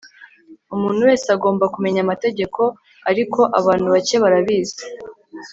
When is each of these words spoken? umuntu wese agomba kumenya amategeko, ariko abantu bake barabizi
umuntu 0.75 1.01
wese 1.09 1.27
agomba 1.35 1.65
kumenya 1.73 1.99
amategeko, 2.05 2.61
ariko 3.09 3.39
abantu 3.59 3.87
bake 3.93 4.15
barabizi 4.23 4.83